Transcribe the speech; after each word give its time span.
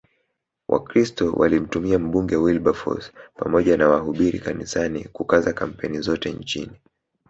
Wakristo 0.67 1.31
walimtumia 1.33 1.99
Mbunge 1.99 2.35
Wilberforce 2.35 3.11
pamoja 3.35 3.77
na 3.77 3.87
wahubiri 3.89 4.39
kanisani 4.39 5.03
kukaza 5.03 5.53
kampeni 5.53 6.03
kote 6.03 6.31
nchini 6.31 6.73